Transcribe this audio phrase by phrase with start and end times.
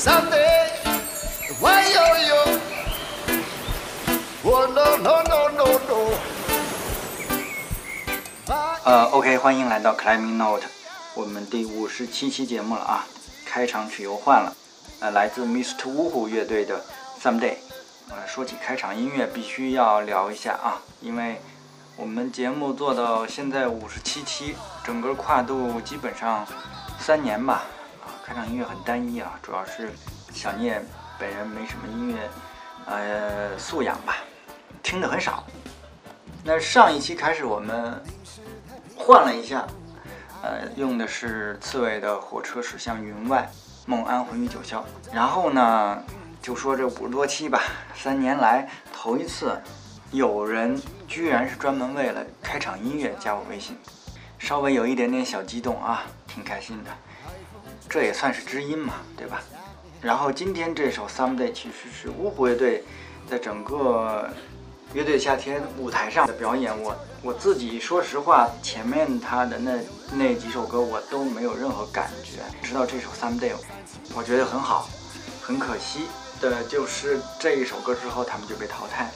[0.00, 0.72] Someday,
[1.60, 2.40] why yo yo?
[4.42, 6.16] Oh no no no no no.
[8.82, 10.62] 呃，OK，欢迎来到 Climbing Note，
[11.14, 13.06] 我们第五十七期节目了啊。
[13.44, 14.56] 开场曲又换了，
[15.00, 15.90] 呃，来自 Mr.
[15.90, 16.82] 呜呼乐队的
[17.22, 17.56] Someday。
[18.08, 21.42] 呃，说起开场音乐，必须要聊一下啊，因为
[21.96, 26.46] 我们节目做到现在五十七期，整个跨度基本上
[26.98, 27.64] 三年吧。
[28.30, 29.90] 开场音乐很单一啊，主要是
[30.32, 30.80] 小聂
[31.18, 32.30] 本人没什么音乐
[32.86, 34.18] 呃素养吧，
[34.84, 35.44] 听的很少。
[36.44, 38.00] 那上一期开始我们
[38.96, 39.66] 换了一下，
[40.44, 43.50] 呃，用的是刺猬的《火车驶向云外》，
[43.90, 44.80] 梦安魂与九霄。
[45.12, 46.00] 然后呢，
[46.40, 47.60] 就说这五十多期吧，
[47.96, 49.60] 三年来头一次
[50.12, 53.76] 有人居然是专门为了开场音乐加我微信，
[54.38, 56.90] 稍微有一点点小激动啊，挺开心的。
[57.90, 59.42] 这也算是知音嘛，对吧？
[60.00, 62.84] 然后今天这首《Someday》其实是芜湖乐队
[63.28, 64.30] 在整个
[64.94, 69.80] 乐队夏天舞台上的表演，我我自己说实话，前面他的那
[70.12, 73.52] 那几首歌我都没有任何感觉，直到这首《Someday》，
[74.14, 74.88] 我觉得很好。
[75.42, 76.06] 很可惜
[76.40, 79.10] 的就是这一首歌之后他们就被淘汰，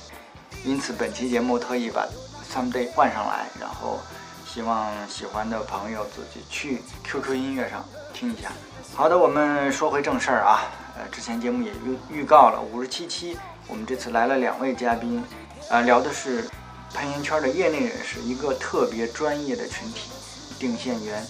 [0.64, 2.08] 因此本期节目特意把
[2.52, 4.00] 《Someday》换上来，然后
[4.44, 7.84] 希望喜欢的朋友自己去 QQ 音乐上
[8.14, 8.52] 听一下。
[8.94, 15.22] 好的，我们说回正事儿啊，呃，之前节目也预预告了五十七期，我们这次来了两位嘉宾。
[15.68, 16.44] 啊，聊的是
[16.92, 20.10] 攀岩圈的业内人士，一个特别专业的群体——
[20.60, 21.24] 定线员。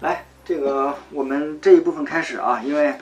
[0.00, 2.94] 来，这个我们这一部分开始啊，因为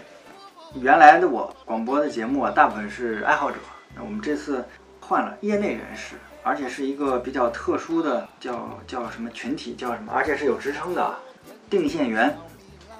[0.74, 3.56] 原来的我广播的节目啊，大部分是爱好者，
[3.96, 4.62] 那我们这次
[5.00, 11.14] 换了业内人士，而且是一个比较特殊的，叫叫什么群体，叫什么，而且是有职称的
[11.70, 12.36] 定线员。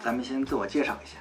[0.03, 1.19] 咱们先自我介绍一下，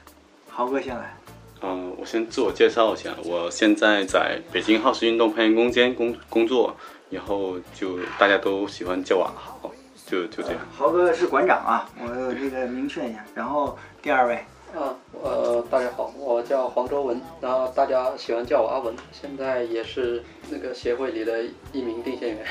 [0.49, 1.13] 豪哥先来。
[1.61, 6.73] 嗯，我先自我介绍一下，我现在在北京好事运动攀岩空间工工作，
[7.09, 9.70] 然后就大家都喜欢叫我阿豪，
[10.05, 10.59] 就就这样。
[10.73, 13.20] 豪哥是馆长啊，我这个明确一下。
[13.36, 14.36] 然后第二位，
[14.73, 21.43] 啊，呃，大家好，我叫黄周文，然后大家喜欢叫我阿文，现在也是那个协会里的
[21.73, 22.45] 一名定线员。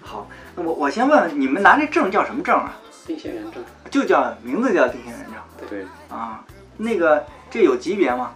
[0.00, 0.26] 好，
[0.56, 2.74] 那我我先问问，你们拿这证叫什么证啊？
[3.10, 3.64] 定线员证。
[3.90, 5.68] 就叫名字叫定线员证。
[5.68, 5.84] 对。
[6.08, 6.44] 啊，
[6.76, 7.24] 那个。
[7.52, 8.32] 这有级别吗？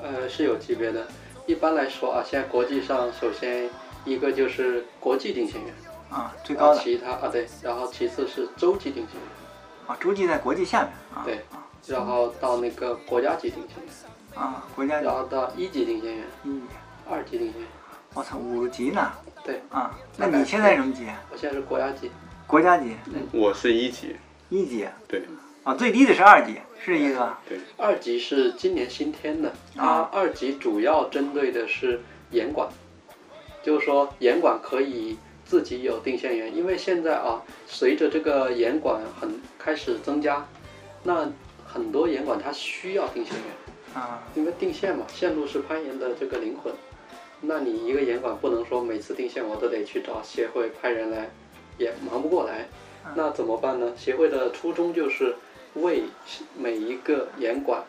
[0.00, 1.04] 呃，是有级别的。
[1.44, 3.68] 一般来说啊，现在国际上首先
[4.04, 5.74] 一个就是国际定线员
[6.08, 6.78] 啊，最高的。
[6.78, 11.24] 其他啊对，然后其次是洲际定线员啊，洲际在国际下面啊。
[11.24, 11.44] 对，
[11.88, 15.00] 然后到那个国家级定线员啊，国家。
[15.00, 16.62] 然后到一级定线员，一、
[17.10, 17.68] 二级定线员。
[18.14, 19.10] 我操，五级呢？
[19.42, 21.08] 对啊，那你现在什么级？
[21.32, 22.08] 我现在是国家级。
[22.54, 22.94] 国家级？
[23.32, 24.14] 我是一级。
[24.48, 24.86] 一级？
[25.08, 25.24] 对。
[25.64, 27.36] 啊，最低的是二级，是一个。
[27.48, 29.52] 对，二级是今年新添的。
[29.74, 32.00] 啊，二级主要针对的是
[32.30, 32.68] 严管，
[33.60, 40.46] 就是说严管可以自己有定线员，因为现在啊，随着这个严管很开始增加，
[41.02, 41.28] 那
[41.66, 44.00] 很多严管它需要定线员。
[44.00, 44.22] 啊。
[44.36, 46.72] 因为定线嘛，线路是攀岩的这个灵魂，
[47.40, 51.28] 那你一个严管不能说每次定线我都得去找协会派人来，
[51.78, 52.68] 也忙不过来，
[53.14, 53.92] 那怎么办呢？
[53.96, 55.36] 协会的初衷就是。
[55.82, 56.04] 为
[56.56, 57.82] 每一个严管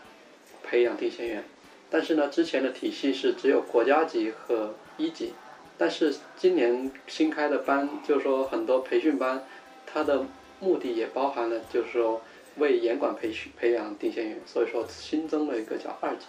[0.63, 1.43] 培养定线员，
[1.87, 5.35] 但是呢，之前的体系是只有国家级和一级，
[5.77, 9.45] 但是今年新开的班，就是说很多培训班，
[9.85, 10.25] 它的
[10.59, 12.23] 目的也包含了，就是说
[12.55, 16.25] 为严管培训培养定线员，所以说新增了一个叫二级。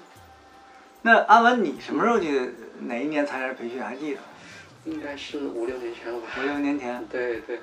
[1.01, 2.51] 那阿文，你什么时候去？
[2.81, 3.83] 哪一年参加培训？
[3.83, 4.21] 还记得？
[4.87, 6.27] 应该是五六年前了吧？
[6.39, 7.05] 五六年前。
[7.11, 7.59] 对对。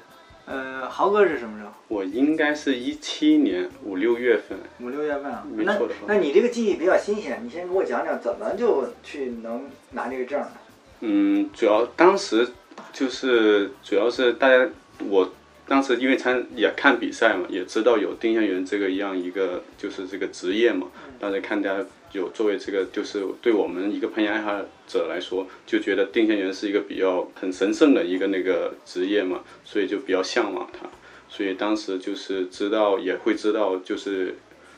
[0.45, 1.71] 呃，豪哥是什么时候？
[1.87, 4.57] 我应该是一七年五六月份。
[4.81, 6.01] 五六月份啊，没错的话。
[6.05, 10.43] 那你这个记忆比较新鲜，你先给我讲讲怎么就去能拿这个证
[10.99, 12.49] 嗯，主要当时
[12.91, 14.69] 就是主要是大家，
[15.07, 15.31] 我
[15.65, 20.87] 当时因为参也看比赛嘛，也知道有定向员这个样一个就是这个职业嘛，
[21.19, 21.85] 大家看大家。
[22.13, 30.87] 有作为这个，就是对我们一个攀岩爱好者来说，就觉得定向员是一个比较很神圣的一个那个职业嘛，所以就比较向往它。
[31.27, 34.35] 所以当时就是知道，也会知道，就是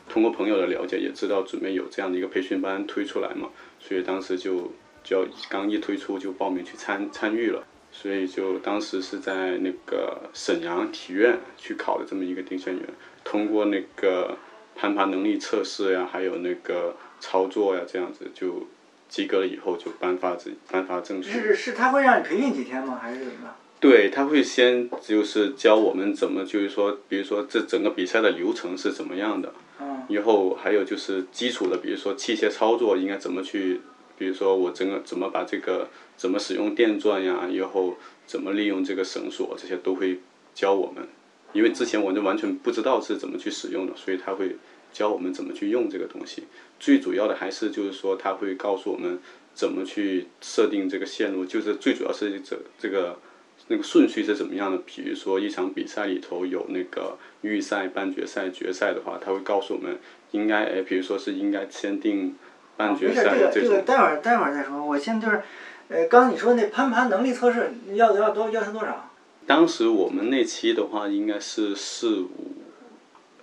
[0.08, 3.50] 通过朋友的了解，也知道准备有这样的一个培训班推出来嘛。
[3.82, 4.72] 所以当时就
[5.04, 7.62] 就刚一推出就报名去参参与了。
[7.92, 12.84] 所以就当时是在那个沈阳体院去考的这么一个定向员，
[13.26, 14.38] 通过那个
[14.74, 16.96] 攀爬能力测试呀，还有那个。
[17.20, 18.68] 操作呀，这样子就
[19.10, 21.30] 及格了以后就颁发这颁发证书。
[21.30, 23.00] 是是，他会让你培训几天吗？
[23.02, 23.56] 还是怎么？
[23.80, 29.54] 对他会先就是教我们怎么，就是说，比如说这整个比赛的流程是怎么样的。
[29.80, 30.04] 嗯。
[30.08, 33.82] 以后还有就是基础的，比如说器械操作应该怎么去，
[34.18, 40.20] 比如说我整个怎么把这个怎么使用电钻呀，以后怎么利用这个绳索，这些都会
[40.54, 41.08] 教我们。
[41.54, 44.56] 因为之前我就完全不知道是怎么去使用的，所以他会
[44.96, 46.46] 教我们怎么去用这个东西。
[46.80, 49.20] 最主要的还是就是说他会告诉我们
[49.54, 53.20] 怎么去设定这个线路，就是最主要是这这个
[53.68, 54.78] 那个顺序是怎么样的。
[54.86, 60.00] 比如说一场比赛里头有那个预赛、半决赛、决赛的话，他会告诉我们
[60.32, 62.36] 应该哎，比如说是应该先定
[62.78, 63.70] 半决赛这种。
[63.70, 64.82] 个这个待会儿待会儿再说。
[64.86, 65.42] 我现在就是，
[65.90, 69.12] 呃，刚刚你说那攀爬能力测试要要多要求多少？
[69.46, 72.30] 当时我们那期的话应该是四五，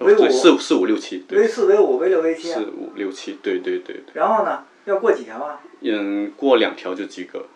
[0.03, 2.61] 哦威武对，四四五六七，V 四、V 五、V 六、V 七四。
[2.61, 4.13] 五六七，对对对对。
[4.15, 5.61] 然后呢，要过几条啊？
[5.81, 7.47] 嗯，过两条就及格，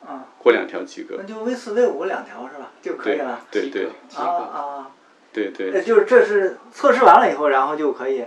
[0.00, 2.70] 啊，过两条及格那，就 V 四、V 五两条是吧？
[2.80, 3.40] 就可以了。
[3.50, 4.22] 对对啊及格。
[4.22, 4.90] 啊，
[5.32, 5.72] 对对。
[5.72, 8.20] 呃，就是这是测试完了以后，然后就可以，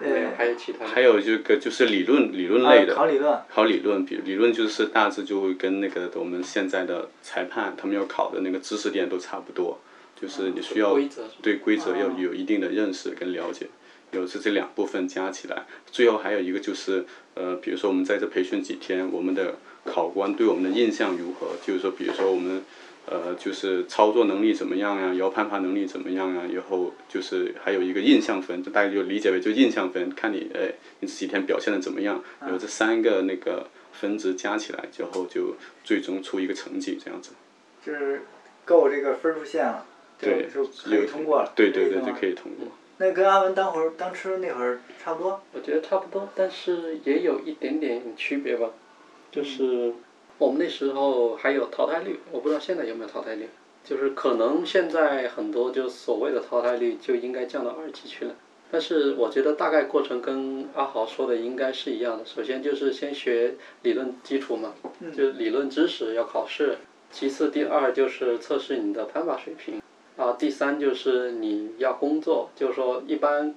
[0.00, 0.86] 呃没有，还有其他。
[0.86, 3.38] 还有这个就是理论理论类啊的，考理论。
[3.48, 9.78] 考理论，比理论就是大致就会跟那个我们现在的裁判他们要考的那个知识点都差不多，
[10.20, 10.98] 就是你需要
[11.42, 13.66] 对规则要啊有一定的认识跟了解，
[14.12, 17.04] 有是这两部分加起来，最后还有一个就是
[17.34, 21.48] 呃，比如说我们在这培训几天，我们的考官对我们的印象如何？
[21.64, 22.62] 就是说，比如说我们。
[23.08, 25.12] 呃，就是操作能力怎么样呀？
[25.12, 26.42] 然后攀爬能力怎么样呀？
[26.52, 32.20] 然后就是还有一个印象分，就大家就理解为就印象分，看你哎，你这几天表现的怎么样？
[32.40, 35.54] 然后这三个那个分值加起来之后，就
[35.84, 37.30] 最终出一个成绩这样子。
[37.80, 38.22] 就是
[38.64, 41.52] 够这个分数线了，就对就可以通过了。
[41.54, 42.68] 对对对，就可以通过。
[42.98, 45.40] 那跟阿文当会儿当吃那会儿差不多。
[45.52, 48.70] 我觉得差不多，但是也有一点点区别吧，
[49.30, 49.92] 就是
[50.38, 53.48] 我们那时候还有淘汰率，我不知道现在有没有淘汰率，
[53.84, 58.34] 就是可能现在很多就所谓的淘汰率就应该降到二级去了。
[58.68, 62.24] 但是我觉得大概过程跟阿豪说的应该是一样的。
[62.24, 64.74] 首先就是先学理论基础嘛，
[65.14, 66.78] 就理论知识要考试。
[67.12, 69.80] 其次，第二就是测试你的攀爬水平。
[70.16, 73.54] 啊，第三就是你要工作，就是说一般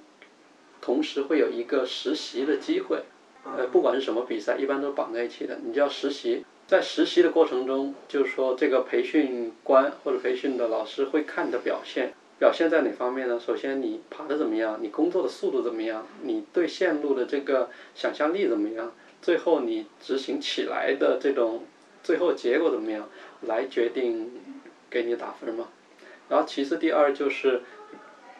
[0.82, 3.02] 同时会有一个实习的机会，
[3.44, 6.44] 呃，不管是什么比赛，一般都绑在一起的，你就要实习。
[6.66, 13.40] 在实习的过程中，就是说这个培训官或者培训的老师会看你的表现，表现在哪方面呢？
[13.40, 21.64] 首先你爬的怎么样，你工作的速度怎么样，你对线路的这个想象力怎么样，最后你执行起来的这种
[22.04, 23.08] 最后结果怎么样，
[23.48, 24.30] 来决定
[24.88, 25.66] 给你打分嘛。
[26.30, 27.60] 然后其次第二就是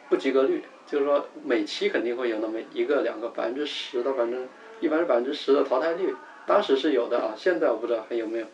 [0.09, 4.47] 不及格率，就是说每期肯定会有那么一个两个百分之十到百分之，
[4.79, 6.15] 一般是百分之十的淘汰率，
[6.47, 8.47] 当时是有的啊，现在我不知道还有没有。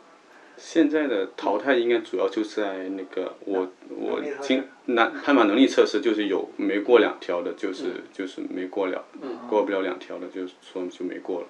[0.57, 9.05] 现在的淘汰应该主要就是在那个我我经那攀爬能力测试，就是有没过两条的，就是就是没过了，
[9.47, 11.47] 过不了两条的，就是说就没过了。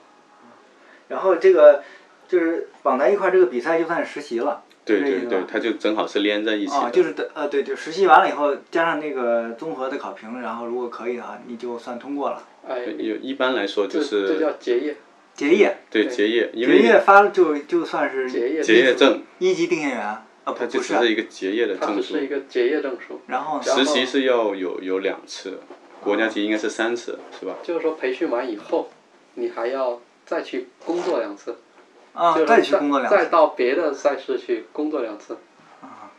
[1.08, 1.82] 然后这个
[2.28, 4.66] 就是绑在一块儿，这个比赛就算是实习了。
[4.88, 6.92] 对对对是这意思吧，它就正好是连在一起啊，的。
[6.92, 12.42] 就是的，呃，对，就实习完了以后，加上那个综合的考评，然后如果可以的话，你就算通过了。
[12.68, 14.96] 哎，有一般来说就是这是叫结业，
[15.34, 22.26] 结业，对结业，因为结业发了就就算是结业结业证，一级定线员啊，不它就不是，只是一个结业的证书它只是。
[22.26, 23.22] 一个结业证书。
[23.28, 25.60] 然后实习是要有有两次，
[26.02, 27.56] 国家级应该是三次，是吧？
[27.64, 28.90] 就是说培训完以后，
[29.36, 31.56] 你还要再去工作两次，
[32.18, 35.38] 啊就是再去工作两次，再到别的赛事去工作两次。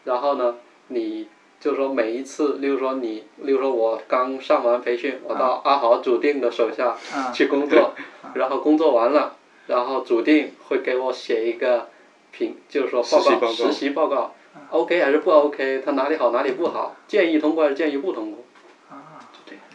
[0.05, 0.55] 然后呢，
[0.89, 1.29] 你
[1.61, 7.95] 就是说每一次，例如说你，例如说我刚上完培训，我到阿豪主定的手下嗯去工作，
[8.35, 9.37] 然后工作完了，
[9.67, 11.89] 然后主定会给我写一个
[12.31, 14.35] 评，就是说报告实习报告习报告
[14.71, 18.45] ，OK 还是不 OK，他哪里好哪里不好，建议通过还是建议不通过，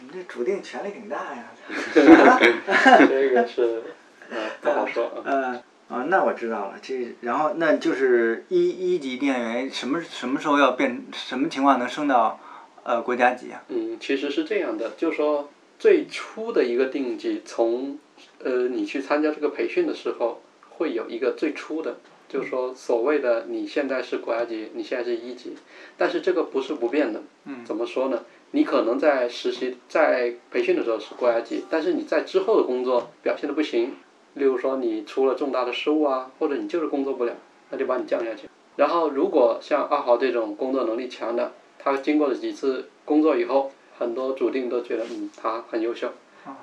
[0.00, 1.44] 你这主定权力挺大呀。
[3.08, 3.82] 这个是
[4.30, 5.22] 呃不好说啊。
[5.24, 6.78] 呃啊，那我知道了。
[6.80, 11.04] 这然后那就是一一级定线员什么什么时候要变？
[11.12, 12.40] 什么情况能升到
[12.82, 13.62] 呃国家级啊？
[13.68, 17.98] 嗯，其实是这样的，就是说最初的一个定级，从
[18.42, 21.98] 呃你去参加这个培训的时候，会有一个最初的，
[22.28, 25.54] 就是说所谓的你现在是国家级，你现在是一级，
[25.98, 27.22] 但是这个不是不变的。
[27.44, 27.64] 嗯。
[27.64, 28.24] 怎么说呢？
[28.52, 33.96] 你可能在实习、在培训的时候是国家级，但是你在之后的工作表现的不行，
[34.34, 37.32] 例如说你出了重大的失误啊，或者你就是工作不了，
[37.70, 38.48] 那就把你降下去。
[38.76, 46.10] 然后如果像阿豪这种工作能力强的，他经过了几次工作以后，很多主定都觉得嗯他很优秀，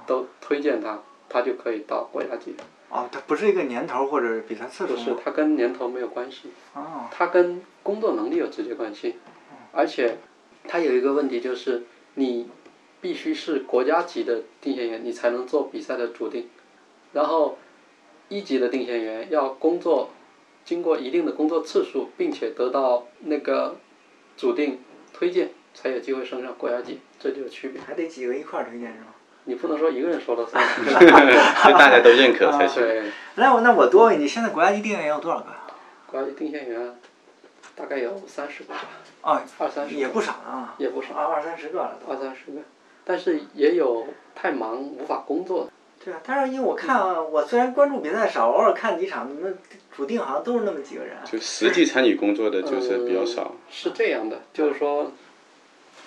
[0.06, 2.56] 都推荐他，他就可以到国家级。
[2.90, 9.16] 哦，它不是一个年头或者比赛次数不是吗？，他跟年头没有关系，哦，它跟工作能力有直接关系，
[9.72, 10.18] 而且
[10.68, 11.84] 它有一个问题就是
[12.16, 12.50] 你
[13.00, 16.50] 必须是国家级的定线员，你才能做比赛的主定。
[17.14, 17.58] 然后
[18.30, 20.10] 一级的定线员要工作，
[20.64, 23.76] 经过一定的工作次数，并且得到那个
[24.38, 24.80] 主定
[25.14, 27.82] 推荐，才有机会升上国家级，这就是区别。
[27.82, 29.08] 还得几个一块儿推荐是吗？
[29.46, 30.64] 你不能说一个人说了算。
[30.86, 32.82] 就大家都认可才行。
[32.82, 33.04] 对，
[33.36, 35.48] 那我那我多问你，现在国家级定线员有多少个？
[36.06, 36.96] 国家级定线员
[37.76, 38.80] 大概有三十个吧，
[39.24, 42.14] 哦，二三十个也不少啊，也不少，二二三十个了都。
[42.14, 42.62] 二三十个。
[43.04, 45.72] 但是也有太忙无法工作的。
[46.04, 49.50] 对啊，但是因为我看啊，我虽然关注比赛少，偶尔看几场，那
[49.96, 51.16] 主定好像都是那么几个人。
[51.26, 53.56] 就实际参与工作的就是比较少。
[53.70, 55.12] 是这样的，就是说，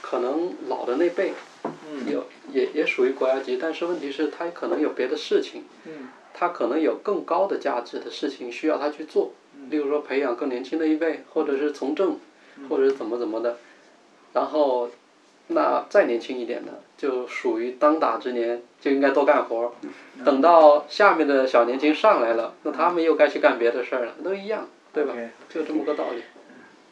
[0.02, 1.32] 可能老的那辈
[1.62, 2.10] 嗯。
[2.10, 6.08] 有也也属于国家级，但是问题是他可能有别的事情，嗯。
[6.36, 9.32] 他可能有更高的价值的事情需要他去做，
[9.70, 12.18] 例如说培养更年轻的一辈，或者是从政，
[12.68, 13.58] 或者是怎么怎么的，
[14.32, 14.90] 然后
[15.48, 19.70] 那再年轻一点的就属于当打之年，就应该多干活儿，
[20.24, 25.14] 等到下面的小年轻上来了，那他们又该去干别的事儿了，都一样，对吧？
[25.48, 26.22] 就这么个道理。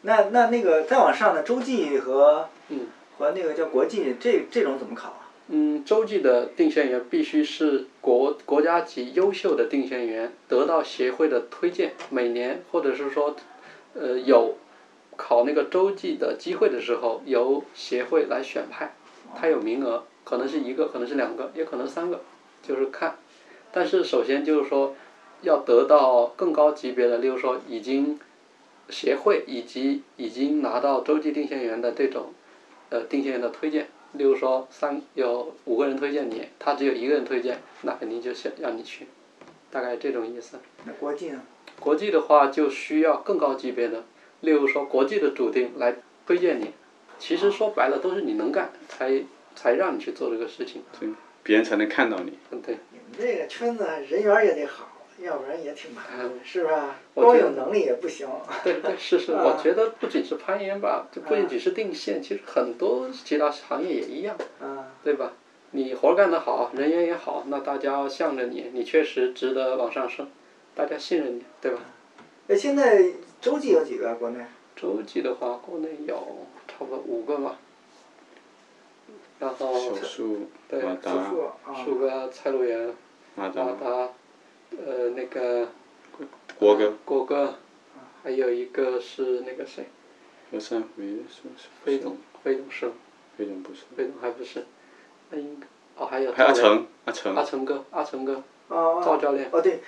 [0.01, 5.19] 那那那个再往上的洲际和嗯和那个叫国际，这这种怎么考啊？
[5.47, 13.35] 嗯，洲际的定线员必须是国国家级优秀的定线员，得到协会的推荐，每年或者是说，
[13.93, 14.57] 呃，有
[15.15, 18.93] 考那个洲际的机会的时候，由协会来选派，
[19.35, 22.21] 他有名额，可能是一个，可能是两个，也可能三个，
[22.61, 23.17] 就是看。
[23.71, 24.95] 但是首先就是说，
[25.41, 28.19] 要得到更高级别的，例如说已经
[28.89, 32.33] 协会以及已经拿到洲际定线员的这种
[32.89, 33.87] 呃定线员的推荐。
[34.13, 39.07] 例如说三有五个人推荐你，他只有一个人推荐，那肯定就是让你去，
[39.71, 40.59] 大概这种意思。
[40.85, 41.41] 那国际呢？
[41.79, 44.03] 国际的话就需要更高级别的，
[44.43, 45.95] 例如说国际的主定来
[46.27, 46.71] 推荐你，
[47.17, 49.23] 其实说白了都是你能干才
[49.55, 50.83] 才让你去做这个事情。
[50.99, 51.09] 对，
[51.43, 52.37] 别人才能看到你。
[52.51, 56.97] 嗯，对，你们这个圈子人缘也得好，要不然也挺麻烦，是吧？
[57.13, 58.27] 光有能力也不行。
[58.65, 64.35] 对对是是，啊我觉得不仅是攀岩吧，就不仅仅是定线，其实很多其他行业也一样。
[64.59, 65.31] 啊，对吧？
[65.71, 70.27] 你活干得好，人缘也好，那大家向着你，你确实值得往上升，
[70.75, 71.79] 大家信任你，对吧？
[72.49, 73.01] 哎，现在
[73.43, 74.15] 洲际有几个啊？
[74.17, 74.39] 国内？
[74.73, 76.15] 洲际的话，国内有
[76.65, 77.57] 差不多五个吧，
[79.37, 81.53] 然后小树、对马达、数啊。
[81.83, 82.93] 数个蔡路元、
[83.35, 83.87] 马达、马达，
[84.71, 85.67] 呃，那个
[86.57, 87.55] 国歌、郭哥，
[88.23, 89.87] 还有一个是那个谁，
[90.49, 92.93] 和善辉是是飞总，飞总是吗，
[93.37, 94.65] 飞总不是，飞总还不是，
[95.31, 95.67] 那应该
[96.01, 97.35] 哦还有还有阿成，阿成。
[97.35, 99.49] 阿，成哥，阿成哥，哦哦赵教练。
[99.51, 99.81] 哦对，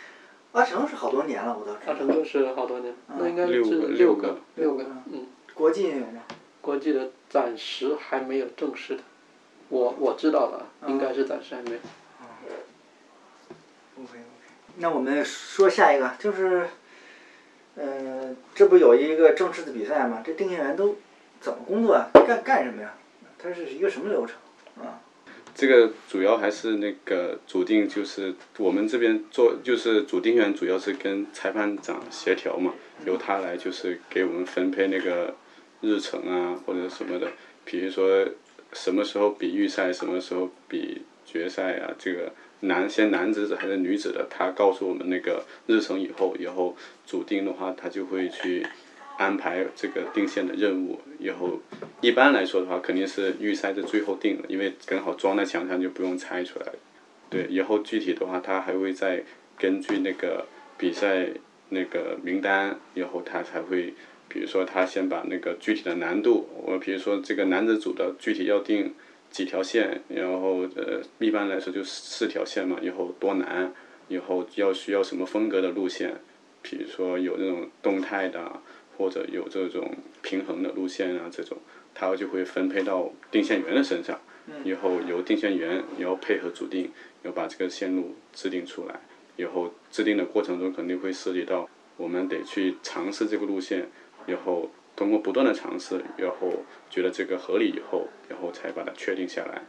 [0.55, 1.79] 阿成是好多年了，我倒是。
[1.89, 6.21] 阿成哥是好多年，那应该是六个六六个六个嗯，嗯，国际有吗？
[6.61, 9.03] 国际的暂时还没有正式的，
[9.67, 11.77] 我我知道的啊，应该是暂时还没有。
[13.97, 14.19] OK OK，
[14.77, 16.69] 那我们说下一个，就是，
[17.75, 20.23] 嗯、这不有一个正式的比赛吗？
[20.25, 20.95] 这定线员都
[21.41, 22.07] 怎么工作啊？
[22.25, 22.93] 干干什么呀？
[23.37, 24.44] 它是一个什么流程啊？
[25.55, 32.73] 这个主要还是那个主定，就是我们这边做，就是主定员主要是跟裁判长协调嘛，
[33.05, 35.33] 由他来就是给我们分配那个
[35.79, 37.31] 日程啊或者什么的，
[37.63, 38.27] 比如说
[38.73, 46.75] 什么时候比预赛，什么时候比决赛啊，这个男先男子的还是女子的，他告诉我们那个日程以后，以后
[47.07, 48.67] 主定的话，他就会去
[49.17, 50.99] 安排这个定线的任务。
[51.19, 51.59] 以后
[52.01, 56.67] 一般来说的话，肯定是预赛是最后定了，因为刚好装在墙上就不用拆出来。
[57.29, 59.23] 对，以后具体的话，他还会再
[59.57, 60.45] 根据那个
[60.77, 61.27] 比赛
[61.69, 63.93] 那个名单，以后他才会，
[64.29, 68.93] 比如说他先把那个具体的难度，我比如说这个男子组的具体要定
[69.31, 73.73] 几条线，然后呃一般来说就四条线嘛，以后多难，
[74.07, 76.15] 以后要需要什么风格的路线，
[76.61, 78.61] 比如说有那种动态的啊，
[78.97, 81.57] 或者有这种平衡的路线啊，这种
[81.93, 84.19] 它就会分配到定线员的身上，
[84.63, 86.91] 以后由定线员然后配合主定，
[87.23, 88.99] 要把这个线路制定出来，
[89.37, 93.87] 以后制定的过程中肯定会涉及到我们得去尝试这个路线，
[94.25, 99.63] 然后通过不断的尝试，然后觉得这个合理以后，然后才把它确定下来，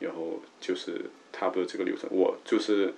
[0.00, 2.08] 然后就是差不多这个流程。
[2.12, 2.92] 我就是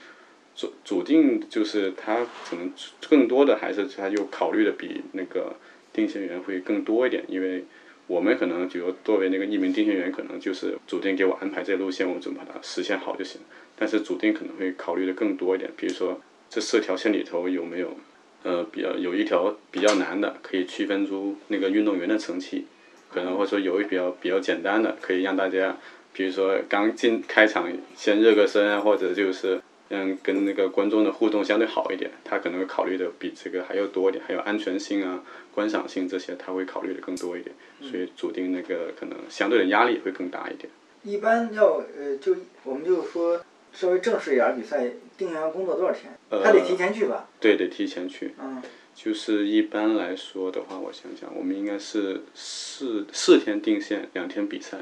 [0.56, 2.72] 主主定就是他可能
[3.08, 5.54] 更多的还是他就考虑的比那个
[5.92, 7.64] 定线员会更多一点，因为
[8.06, 13.40] 我们可能就作为那个一名定线员，可能就是主定给我安排这路线，我怎么把它实现好就行。
[13.78, 17.94] 但是主定可能会考虑的更多一点，比如说这四条线里头有没有
[18.42, 22.64] 呃比较有一条比较难的，可以区分出那个运动员的层级，
[23.10, 25.76] 可能或者说有一比较比较简单的，可以让大家
[26.14, 35.22] 比如说刚进开场先热个身啊，或者就是嗯跟那个观众的互动相对好一点，他可能会考虑的比这个还要多一点，还有安全性啊、
[35.54, 40.68] 观赏性这些，他会考虑的更多一点，所以主定那个可能相对的压力也会更大一点。
[41.02, 43.40] 一般要呃，就我们就说
[43.72, 46.12] 稍微正式一点儿比赛，定下来工作多少天？
[46.30, 47.28] 呃他得提前去吧？
[47.38, 48.34] 对，得提前去。
[48.40, 48.60] 嗯，
[48.92, 54.78] 就是一般来说的话，我想想，我们应该是四四天定线，两天比赛。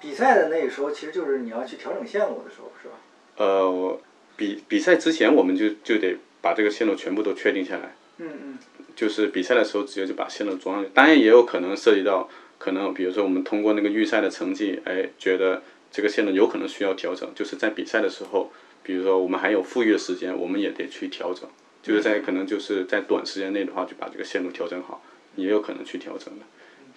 [0.00, 2.94] 比赛的那个时候，其实就是你要去调整线路的时候，是吧？
[3.38, 4.00] 呃，
[4.36, 7.96] 比比赛之前我们就就得把这个线路全部都确定下来。
[8.18, 8.58] 嗯嗯。
[8.94, 12.28] 就是比赛的时候直接就把线路装上去，当然也有可能涉及到，
[12.58, 18.50] 可能比如说我们通过那个预赛的成绩，哎，觉得这个线路有可能需要调整，就是在比赛的时候，
[18.82, 21.48] 比如说我们还有富裕的时间，我们也得去调整，
[21.80, 25.00] 就是在可能就是在短时间内的话，就把这个线路调整好，
[25.36, 26.44] 也有可能去调整的。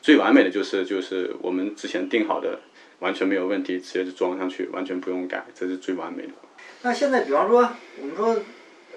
[0.01, 2.59] 最完美的就是就是我们之前定好的
[3.01, 6.33] 完全没有问题，直接就装上去，完全不用改，这是最完美的。
[6.83, 8.27] 那现在比方说，我们说，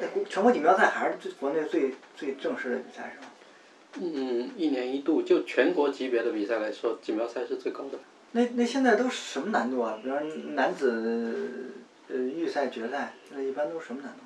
[0.01, 3.33] 呃国全国锦标赛还是最国内最最正式的比赛是吧？
[4.01, 7.99] 嗯，一年一度，就全国级别的比赛来说，锦标赛是最高的。
[8.33, 9.99] 那那现在都什么难度啊？
[10.03, 11.71] 比方说男子
[12.09, 14.19] 呃预赛、决赛，那一般都是什么难度？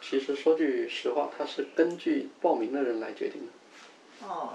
[0.00, 4.26] 其实说句实话，它是根据报名的人来决定的。
[4.28, 4.52] 哦，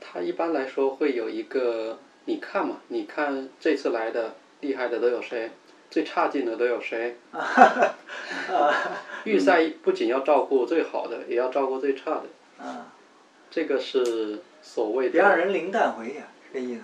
[0.00, 1.98] 它一般来说会有一个，
[2.28, 5.50] 你看嘛，你看这次来的厉害的都有谁，
[5.90, 7.16] 最差劲的都有谁。
[9.24, 12.24] 预赛不仅要照顾最好的，也要照顾最差的。
[12.62, 12.92] 啊，
[13.50, 15.12] 这个是所谓的。
[15.12, 16.82] 别让人零蛋回去，是这意思？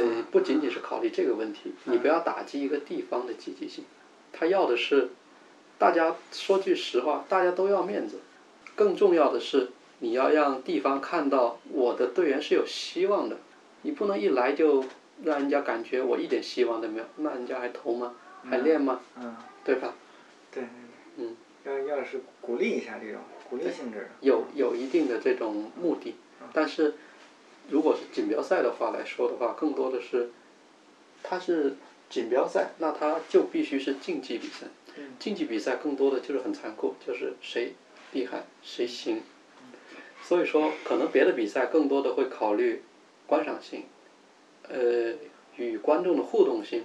[0.00, 3.84] 呃，不仅仅是考虑这个问题，你不要打击一个地方的积极性。
[4.32, 5.08] 他要的是，
[5.76, 8.20] 大家说句实话，大家都要面子。
[8.76, 13.38] 更重要的是，你要让地方看到我的队员是有希望的。
[13.82, 14.84] 你不能一来就
[15.24, 18.14] 让人家感觉我一点希望都没有，那人家还投吗？
[18.48, 19.00] 还练吗？
[19.16, 19.94] 嗯，对吧？
[20.52, 20.64] 对。
[21.16, 21.36] 嗯。
[21.64, 24.08] 要要是鼓励一下这种鼓励性质的。
[24.20, 26.14] 有有一定的这种目的，
[26.52, 26.94] 但是
[27.68, 30.30] 如果是锦标赛的话来说的话，更多的是，
[31.22, 31.76] 它是
[32.08, 34.66] 锦标赛，那它就必须是竞技比赛。
[35.18, 37.74] 竞技比赛更多的就是很残酷，就是谁
[38.12, 39.20] 厉害谁行。
[40.22, 42.82] 所以说，可能别的比赛更多的会考虑
[43.28, 43.84] 观赏性，
[44.68, 45.12] 呃，
[45.56, 46.84] 与观众的互动性，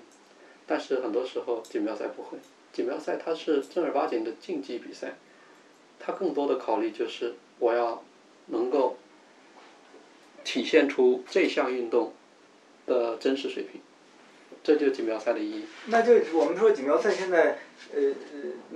[0.67, 2.37] 但是很多时候锦标赛不会。
[2.73, 5.13] 锦标赛它是正儿八经的竞技比赛，
[5.99, 8.03] 它更多的考虑就是我要
[8.47, 8.97] 能够
[10.43, 12.13] 体现出这项运动
[12.85, 13.79] 的真实水平，
[14.63, 15.65] 这就是锦标赛的意义。
[15.85, 17.59] 那就我们说锦标赛现在，
[17.93, 18.01] 呃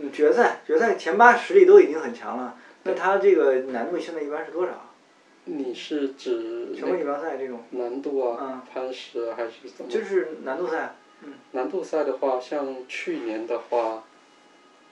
[0.02, 4.87] 呃，决赛决赛前八实力都已经很强了，那它这个难度现在一般是多少？
[5.48, 7.64] 你是指全国锦标赛这种？
[7.72, 9.90] 难度啊，攀石啊，还是怎么？
[9.90, 10.96] 就是难度赛。
[11.24, 11.34] 嗯。
[11.52, 14.04] 难度赛的话，像去年的话，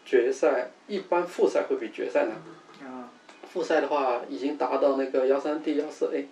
[0.05, 2.89] 决赛一般复赛会比决赛难。
[2.89, 3.11] 啊。
[3.47, 6.27] 复赛的话，已经达到那个幺三 D 幺四 A。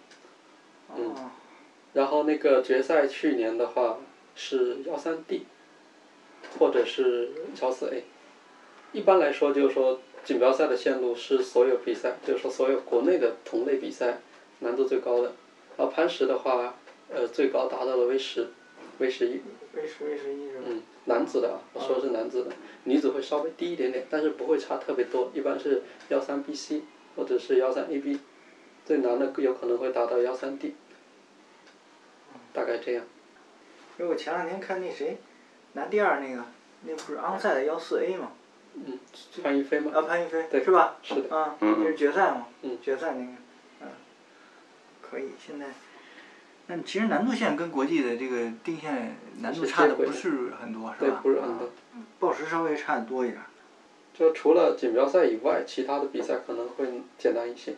[0.96, 1.14] 嗯。
[1.94, 4.00] 然后那个决赛去年的话
[4.36, 5.46] 是幺三 D，
[6.58, 7.32] 或者是
[7.62, 8.04] 幺四 A。
[8.94, 14.20] 一般来说，就是说锦标赛的线路是所有比赛，就是说所有国内的同类比赛
[14.60, 15.34] 难度最高的。
[15.78, 16.76] 然后攀石的话，
[17.10, 18.48] 呃，最高达到了 V 十
[19.00, 19.42] ，V 十一。
[19.74, 20.64] V 十 V 十一是吧？
[20.68, 22.52] 嗯，男子的啊，我说的是男子的，
[22.84, 26.82] 女子会稍微低一点点，但是不会差特别多，一般是幺三 BC
[27.16, 28.20] 或者是幺三 AB，
[28.86, 30.76] 最难的有可能会达到幺三 D，
[32.54, 33.04] 大概这样。
[33.98, 35.18] 因为我前两天看那谁，
[35.74, 36.46] 拿第二那个，
[36.84, 38.32] 那不是昂赛的幺四 A 吗？
[38.76, 39.00] 嗯，
[39.44, 39.92] 潘一飞吗？
[39.94, 40.96] 啊，潘一飞，对，是吧？
[41.02, 41.36] 是的。
[41.36, 42.48] 啊，那是决赛嘛？
[42.62, 42.78] 嗯。
[42.82, 43.32] 决赛那个，
[43.82, 43.88] 嗯，
[45.02, 45.30] 可以。
[45.40, 45.68] 现在，
[46.68, 51.10] 但其实难度线跟国际的这个定线难度差的不是很多，是吧？
[51.10, 51.70] 对，不是很多。
[52.20, 53.42] 报时稍微差的多一点。
[54.14, 57.76] 就除了锦标赛以外，其他的比赛可能会简单一些。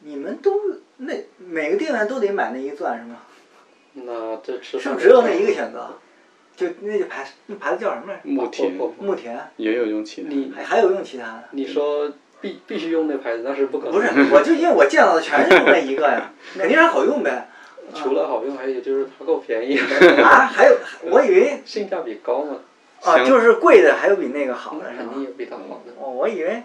[0.00, 0.58] 你们都
[0.96, 3.18] 那每个店员都得买那一钻是吗？
[3.94, 5.98] 那这吃是不是只有那一个选择？
[6.56, 8.20] 就那个牌，那牌子叫什么来着？
[8.24, 8.72] 木田。
[8.98, 9.38] 牧田。
[9.56, 10.28] 也有用其他。
[10.28, 11.44] 你还还有用其他的？
[11.52, 13.94] 你说必必须用那牌子，那是不可能。
[13.94, 17.48] 不是，我就因为我见到的全是用那一个呀， 肯定是好用呗。
[17.94, 19.78] 除了好用，还有就是它够便宜。
[20.22, 20.76] 啊，还有，
[21.10, 22.58] 我以为 性价比高嘛。
[23.02, 25.92] 啊，就是贵的还有比那个好的肯定有比它好的。
[25.98, 26.62] 哦，我以为。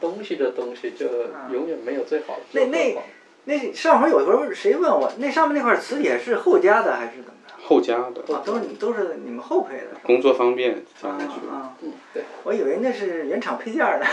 [0.00, 1.06] 东西这东西就
[1.50, 2.42] 永远没有最好的。
[2.52, 2.96] 那那
[3.44, 7.41] 那上回有时候谁问我，那上面那块磁铁是后加的还是怎么着？
[7.62, 8.34] 后加的。
[8.34, 9.86] 啊，都是都是你们后配的。
[10.02, 11.40] 工作方便加上去。
[11.50, 11.70] 嗯，
[12.12, 12.24] 对。
[12.44, 14.04] 我以为那是原厂配件的。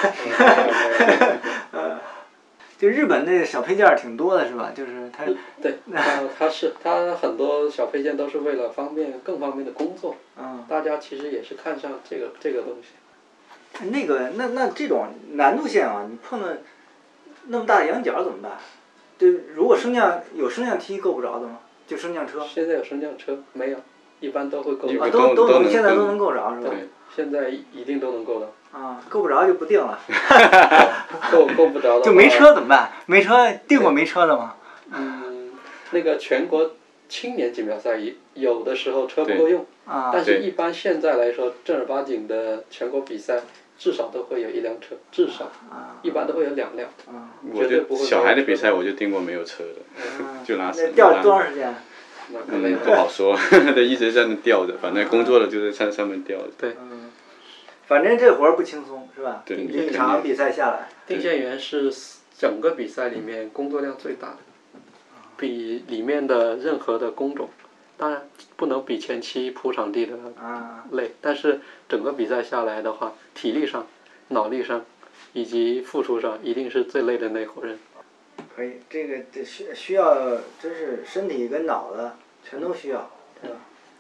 [2.80, 4.72] 就日本那小配件儿挺多的是吧？
[4.74, 5.26] 就是它，
[5.62, 12.92] 对， 它它是它很多小配件都是为了方便更方便的工作，嗯，大家其实也是看上这个这个东西。
[13.92, 16.48] 那个那那这种难度线啊，你碰到
[17.48, 18.54] 那么大的羊角怎么办？
[19.18, 21.60] 对，如果升降有升降梯够不着的吗？
[21.90, 23.78] 就升降车现在有升降车没有？
[24.20, 24.88] 一般都会够。
[24.88, 26.70] 都都都能现在都能够着是吧？
[26.70, 29.98] 对，现在一定都能够到，啊，够不着就不定了，
[31.32, 32.92] 够够不着的 就没车怎么办？
[33.08, 34.56] 没车定过没车的吗？
[34.92, 35.50] 嗯，
[35.90, 36.74] 那个全国
[37.08, 39.66] 青年锦标赛有有的时候车不够用，
[40.14, 43.42] 但是一般现在来说，正儿八经的全国比赛
[43.80, 46.88] 至少都会有一辆车，至少啊一般都会有两辆。
[47.08, 50.06] 啊，我就绝对不会小孩的比赛我就订过没有车的，
[50.46, 51.74] 就拉屎那吊多长时间？
[52.32, 53.36] 那可能嗯，不好说，
[53.74, 56.52] 得一直在那吊着，反正工作了就在山上面吊着。
[56.62, 57.10] 嗯，
[57.88, 59.42] 反正这活儿不轻松是吧？
[59.46, 61.92] 对一场比赛下来，定线员是
[62.38, 64.38] 整个比赛里面工作量最大的，
[65.38, 67.50] 比里面的任何的工种，
[67.98, 73.88] 当然不能比前期铺场地的啊，累，但是整个比赛下来的话，体力上、
[74.28, 74.84] 脑力上
[75.32, 77.80] 以及付出上，一定是最累的那伙人。
[78.54, 80.14] 可以，这个这需需要，
[80.62, 82.12] 真是身体跟脑子
[82.44, 83.10] 全都需要，
[83.42, 83.56] 对吧？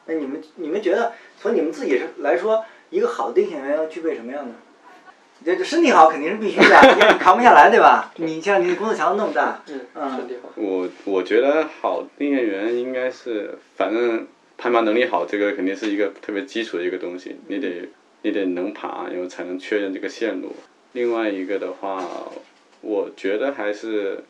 [0.08, 4.52] 那你们你们觉得，从你们自己是来说，一个好的定线员要具备什么样的？
[5.46, 8.12] 这这身体好肯定是必须的，你扛不下来，对吧？
[8.18, 10.50] 你像你工作强度那么大，嗯，嗯身体好。
[10.56, 17.88] 我我觉得好定线员应该是，反正攀爬能力好，这个肯定是一个特别基础的一个东西，你得
[18.22, 20.54] 你得能爬，然后才能确认这个线路。
[20.94, 22.04] 另外一个的话，
[22.82, 24.24] 我觉得还是，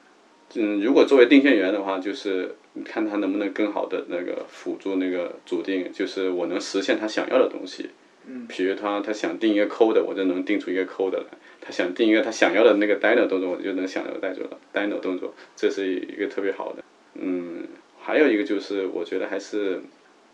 [0.56, 7.90] 嗯，如果作为定线员的话，就是看他能不能更好的那个辅助那个主定，就是我能实现他想要的东西。
[8.32, 16.84] 嗯比如他他想定一个抠的，我就能定出一个抠的来；他想定一个他想要的那个 dino 动作，我就能想要的 dino dino 动作，这是一个特别好的。
[17.16, 17.66] 嗯，
[18.00, 19.82] 还有一个就是我觉得还是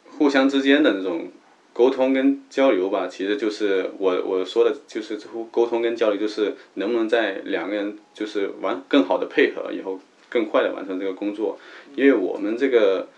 [0.09, 1.29] 互相之间的那种
[1.75, 5.19] 沟通跟交流吧，其实就是我我说的就是
[5.51, 11.59] 沟通跟交流，就是能不能在两个人就是完更好的配合以后，更快的完成这个工作，
[11.97, 13.09] 因为我们这个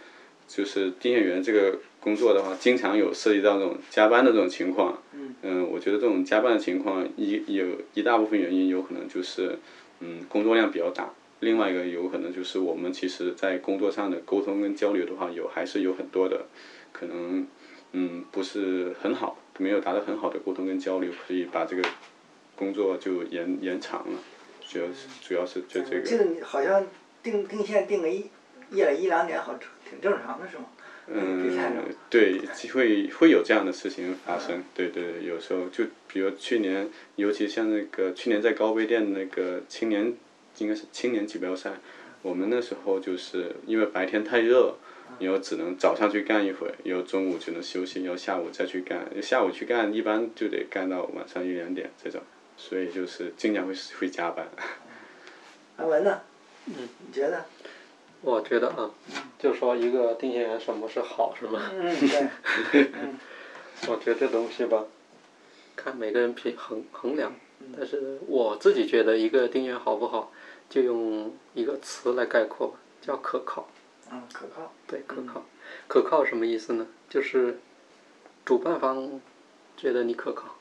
[0.48, 4.98] 就是定线员这个工作的话，经常有涉及到这种加班的这种情况。
[5.44, 5.70] 嗯。
[5.70, 9.60] 我觉得这种加班的情况一有一大部分原因有可能就是
[10.00, 16.48] 嗯工作量比较大，另外一个有可能就是我们其实在工作上的沟通跟交流的话，有还是有很多的
[16.92, 17.46] 可能
[17.94, 21.84] 嗯不是很好，没有达到很好的沟通跟交流，所以把这个
[22.56, 24.20] 工作就延延长了。
[24.62, 25.98] 主要是主要是就这个。
[25.98, 26.86] 我记得你好像
[27.24, 28.26] 定定线定个一
[28.72, 29.58] 一了一两点，好
[29.90, 30.66] 挺正常的是吗？
[31.10, 31.50] 嗯，
[32.10, 32.42] 对，
[32.74, 34.62] 会会有这样的事情发生。
[34.76, 40.14] 对对对，有时候就比如去年，尤其像那个去年在高碑店那个青年，
[40.58, 41.72] 应该是青年锦标赛，
[42.22, 44.76] 我们那时候就是因为白天太热，
[45.20, 52.22] 然后只能早上去干一会儿，然后中午只能休息，然后下午再去干，下午去干一般就得干到晚上一两点这种，
[52.58, 54.48] 所以就是经常会会加班。
[55.78, 56.22] 阿文呢？
[56.66, 56.74] 嗯，
[57.06, 57.46] 你觉得？
[58.22, 58.90] 我觉得啊，
[59.38, 61.72] 就说一个定线员什么是好是吗？
[61.72, 61.96] 嗯，
[62.72, 62.88] 对，
[63.88, 64.84] 我觉得这东西吧，
[65.76, 67.32] 看每个人平衡衡量。
[67.78, 70.32] 但是我自己觉得一个定员好不好，
[70.70, 73.70] 就用一个词来概括吧，叫可靠。
[74.12, 74.72] 嗯，可靠。
[74.88, 75.44] 对，可靠。
[75.88, 76.88] 可靠什么意思呢？
[77.10, 77.60] 就是
[78.46, 79.20] 主办方
[79.76, 80.56] 觉得你可靠，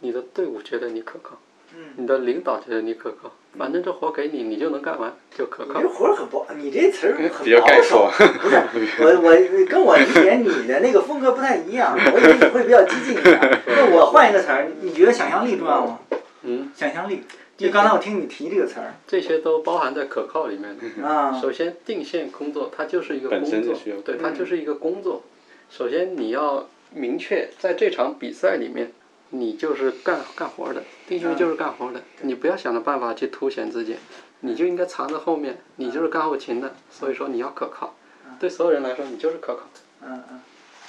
[0.00, 1.38] 你的队伍觉得你可靠，
[1.74, 5.88] 嗯，你的领导觉得你可靠，反正这活给你，你就能干完，就可靠你这。
[5.88, 8.28] 活儿很薄，你这词儿很比较概保守括。
[8.42, 8.56] 不是，
[9.02, 13.38] 我我跟我理解你的那个风格不太一样，我以为你会比较激进一点。
[13.68, 15.98] 那我换一个词儿，你觉得想象力重要吗？
[16.42, 17.22] 嗯，想象力，
[17.56, 21.06] 就刚才我听你提这个词儿这些都包含在可靠里面的。
[21.06, 25.22] 啊，首先，定线工作它就是一个工本身就作需要，对，它就是一个工作。
[25.70, 28.92] 首先，你要明确在这场比赛里面，
[29.30, 33.96] 你就是干干活的，定线就是干活的，你不要想着办法去凸显自己，
[34.40, 37.94] 你就应该藏在后面，你就是干后勤的，所以说你要可靠。
[38.40, 39.62] 对所有人来说，你就是可靠。
[40.02, 40.40] 嗯嗯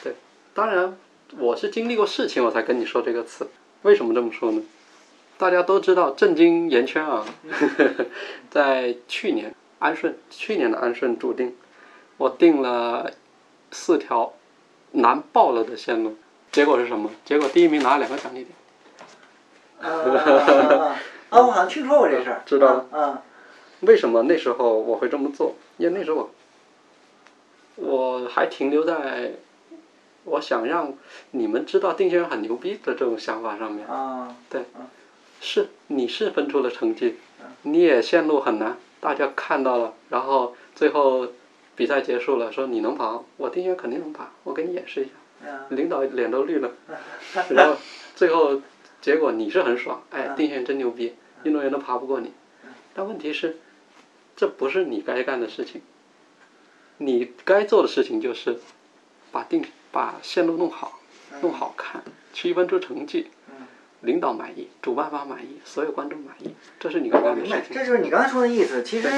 [0.04, 0.16] 对
[0.54, 0.98] 当然，
[1.38, 3.48] 我是经历过事情，我才跟你说这个词。
[3.84, 4.62] 为什么这么说呢？
[5.44, 7.26] 大家都知道震惊圆圈啊，
[8.50, 11.54] 在去年安顺，去年的安顺注定，
[12.16, 13.12] 我定了
[13.70, 14.32] 四条
[14.92, 16.16] 难爆了的线路，
[16.50, 17.12] 结果是什么？
[17.26, 18.56] 结果第一名拿了两个奖励点。
[19.92, 20.96] 啊
[21.32, 22.42] 我好像听说过这事儿。
[22.46, 23.22] 知道了啊。
[23.82, 25.56] 为什么那时候我会这么做？
[25.76, 26.30] 因为那时候
[27.76, 29.34] 我我还停留在
[30.24, 30.94] 我想让
[31.32, 33.86] 你们知道定线员很牛逼的这种想法上面。
[33.86, 34.34] 啊。
[35.44, 37.18] 是你是分出了成绩，
[37.64, 41.28] 你也线路很难，大家看到了，然后最后
[41.76, 45.12] 比赛结束了，说你能跑，我定员肯定能跑，我给你演示一下。
[45.46, 45.76] 嗯。
[45.78, 46.72] 领导脸都绿了，
[47.52, 47.76] 然后
[48.16, 48.62] 最后
[49.02, 52.32] 结果你是很爽，哎，定线真牛逼，运动员都爬不过你。
[52.94, 53.58] 但问题是，
[54.38, 55.82] 这不是你该干的事情，
[57.00, 58.60] 你该做的事情就是
[59.34, 61.00] 把定把线路弄好，
[61.42, 62.02] 弄好看，
[62.34, 63.28] 区分出成绩，
[64.04, 67.76] 领导满意，主办方满意，所有观众满意，这是你该我明白，干的事情。
[67.76, 68.84] 这就是你刚才说的意思。
[68.84, 69.10] 其实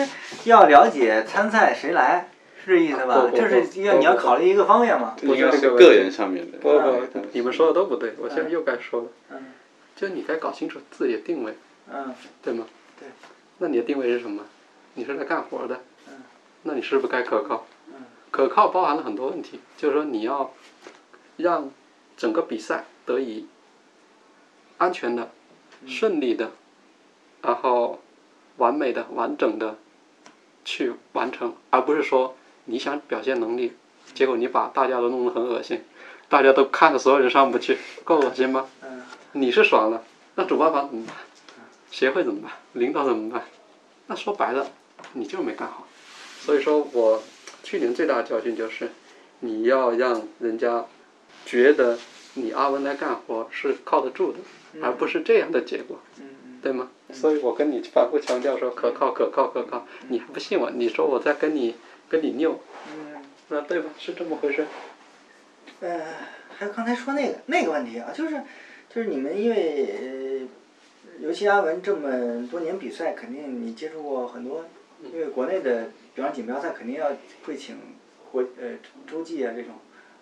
[0.46, 2.30] 要了解参赛谁来，
[2.64, 3.30] 是这意思吧？
[3.34, 5.16] 这是要你要考虑一个方面嘛。
[5.22, 6.58] 应该是个个人上面的。
[6.60, 6.78] 不不
[7.16, 9.38] 嗯，你们说的都不对，我现在又该说了，嗯
[9.96, 11.54] 就你该搞清楚自己的定位。
[11.92, 12.66] 嗯对吗？
[13.00, 13.08] 对。
[13.58, 14.44] 那你的定位是什么？
[14.94, 15.82] 你是来干活的。
[16.08, 16.14] 嗯。
[16.64, 17.66] 那你是不是该可靠？
[17.88, 18.06] 嗯。
[18.30, 20.54] 可靠包含了很多问题，就是说你要
[21.38, 21.72] 让
[22.18, 23.48] 整个比赛得以
[24.78, 25.32] 安全的、
[25.82, 26.52] 嗯顺利的，
[27.42, 28.02] 然后
[28.58, 29.78] 完美的、完整的
[30.64, 32.36] 去完成，而不是说
[32.66, 33.74] 你想表现能力，
[34.14, 35.84] 结果你把大家都弄得很恶心，
[36.28, 38.68] 大家都看着所有人上不去，够恶心吗？
[38.82, 40.04] 嗯你是爽了，
[40.36, 41.16] 那主办方怎么办？
[41.92, 42.52] 协会怎么办？
[42.74, 43.44] 领导怎么办？
[44.08, 44.68] 那说白了，
[45.14, 45.86] 你就是没干好。
[46.40, 47.22] 所以说我
[47.64, 48.92] 去年最大的教训就是，
[49.42, 50.86] 你要让人家
[51.46, 52.00] 觉得
[52.36, 54.40] 你阿文来干活是靠得住的，
[54.82, 56.90] 而不是这样的结果，嗯嗯对吗？
[57.12, 60.72] 所以我跟你反复强调说可靠、可靠、可靠，你还不信我？
[60.72, 61.76] 你说我在跟你
[62.10, 62.60] 跟你拗，
[62.94, 63.24] 嗯。
[63.50, 63.92] 那对吧？
[64.00, 64.66] 是这么回事。
[65.82, 66.02] 呃，
[66.58, 68.42] 还有刚才说那个那个问题啊，就是
[68.90, 70.48] 就是你们因为呃，
[71.20, 74.66] 尤其阿文这么多年比赛，肯定你接触过很多，
[75.04, 77.12] 因为国内的，比方锦标赛肯定要
[77.46, 77.78] 会请
[78.32, 78.72] 国呃
[79.06, 79.74] 洲际啊这种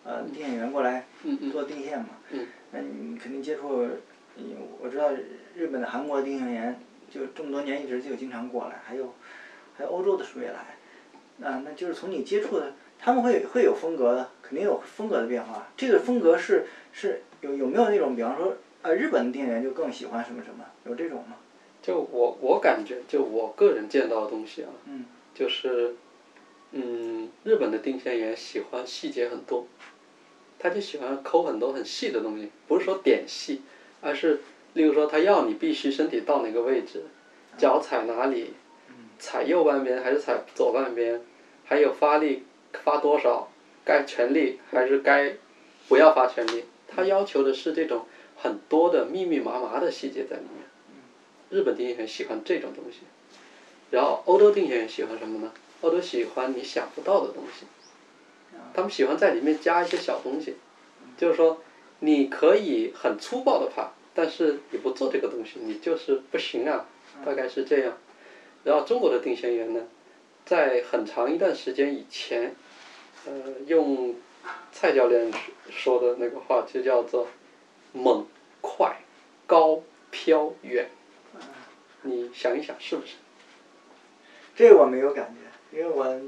[0.03, 2.09] 呃电影员过来嗯嗯做定线嘛。
[2.31, 2.45] 嗯。
[2.71, 3.91] 那你肯定接触，嗯
[4.79, 5.11] 我知道
[5.55, 9.13] 日本的、韩国的定线员就这么多年一直就经常过来，还有
[9.77, 10.77] 还有欧洲的数也来。
[11.47, 15.67] 啊，那就是从你接触的，他们会会有风格的，肯定有风格的变化。
[15.75, 21.37] 这个风格是是有有没有那种，比方说，呃，日本的店员就更喜欢什么什么，有这种吗？
[21.81, 25.95] 就我我感觉，就我个人见到的东西啊，嗯就是，
[26.71, 29.67] 嗯，日本的定线员喜欢细节很多，
[30.59, 33.63] 他就喜欢抠很多很细的东西，不是说点细，
[34.03, 34.41] 而是
[34.73, 37.05] 例如说他要你必须身体到哪个位置，
[37.57, 38.53] 脚踩哪里，
[39.17, 41.21] 踩右半边还是踩左半边，
[41.65, 42.43] 还有发力
[42.83, 43.49] 发多少，
[43.85, 45.35] 该全力还是该
[45.87, 50.63] 不要发全力，他要求的是这种很多的密密麻麻的细节在里面。
[51.49, 53.01] 日本定线员喜欢这种东西，
[53.91, 55.51] 然后欧洲定线员喜欢什么呢？
[55.81, 57.65] 欧洲喜欢你想不到的东西，
[58.73, 60.55] 他们喜欢在里面加一些小东西，
[61.15, 61.61] 就是说
[62.05, 66.85] 你可以很粗暴的怕，但是你不做这个东西，你就是不行啊，
[67.25, 67.97] 大概是这样。
[68.65, 69.87] 然后中国的定线员呢，
[70.45, 72.53] 在很长一段时间以前，
[73.25, 73.31] 呃，
[73.67, 74.15] 用
[74.73, 75.31] 蔡教练
[75.69, 77.29] 说的那个话就叫做
[77.93, 78.27] 猛、
[78.59, 78.97] 快、
[79.47, 80.89] 高、飘、远。
[82.01, 83.13] 你想一想，是不是？
[84.57, 85.33] 这个我没有感
[85.71, 86.19] 觉，因为我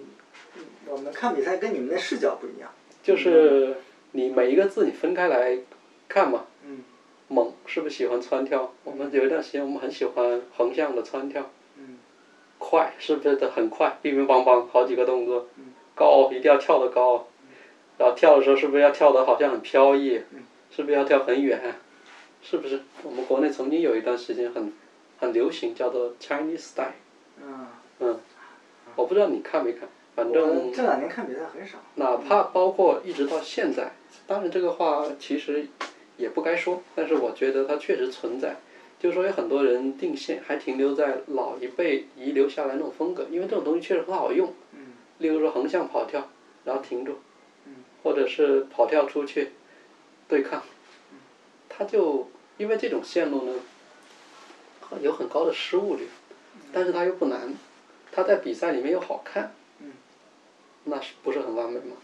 [0.88, 2.72] 我们看比赛跟你们的视角不一样。
[3.04, 3.76] 就是
[4.16, 5.60] 你每一个字你分开来
[6.08, 6.46] 看嘛。
[6.66, 6.84] 嗯。
[7.28, 8.72] 猛是不是喜欢穿跳？
[8.86, 11.52] 我们有一段时间我们很喜欢横向的穿跳。
[11.78, 11.98] 嗯。
[12.58, 13.98] 快是不是得很快？
[14.02, 15.48] 乒乒乓乓好几个动作。
[15.58, 15.74] 嗯。
[15.94, 17.28] 高一定要跳得高，
[17.98, 20.22] 然后跳的时候是不是要跳得好像很飘逸？
[20.32, 20.44] 嗯。
[20.72, 21.76] 是不是要跳很远？
[22.42, 22.84] 是不是？
[23.04, 24.72] 我们国内曾经有一段时间很
[25.20, 26.94] 很流行，叫做 Chinese style。
[27.44, 27.68] 嗯。
[28.00, 28.20] 嗯。
[28.96, 31.78] 我不知道你看没看，反正这两年看比赛很少。
[31.96, 33.92] 哪怕包括一直到现在，
[34.26, 35.68] 当然这个话其实
[36.18, 38.56] 也不该说，但是我觉得它确实存在。
[38.98, 44.54] 就是说有很多人定线还停留在老一辈遗留下来那种风格，因为这种东西确实很好用。
[44.72, 44.94] 嗯。
[45.20, 46.30] 例如说横向跑跳，
[46.64, 47.20] 然后停住，
[47.66, 47.74] 嗯
[48.04, 49.52] 或者是跑跳出去
[50.28, 50.64] 对抗，
[51.70, 53.54] 他就因为这种线路呢，
[55.02, 56.08] 有很高的失误率，
[56.72, 57.54] 但是它又不难，
[58.12, 59.65] 它在比赛里面又好看，嗯
[60.86, 61.96] 那是不是很完美吗？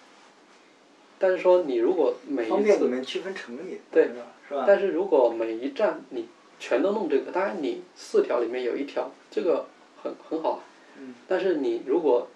[1.18, 4.10] 但是说你如果每方便你一次，们区分成立，对
[4.48, 4.64] 是吧？
[4.68, 6.28] 但是如果每一站你
[6.60, 9.68] 全都弄这个，当然你四条里面有一条，这个
[10.02, 10.60] 很很好啊，
[11.00, 12.28] 嗯但是你如果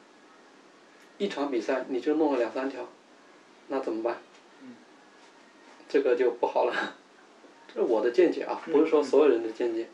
[1.17, 2.87] 一场比赛你就弄了两三条，
[3.69, 4.17] 那怎么办？
[4.61, 4.75] 嗯
[5.89, 6.95] 这个就不好了，
[7.67, 9.87] 这是我的见解啊，嗯不是说所有人的见解。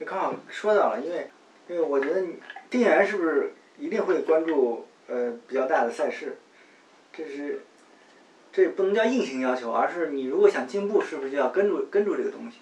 [0.00, 1.30] 你刚好说到了，因为
[1.68, 2.34] 因为我觉得你
[2.68, 6.38] 定员是不是一定会关注呃比较大的赛事？
[7.12, 7.62] 这是
[8.52, 12.58] 这不能叫硬性要求，而是你如果想进步，是不是就要跟住跟住这个东西？